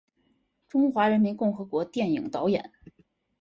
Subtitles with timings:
[0.67, 2.71] 中华人民共和国电影导演。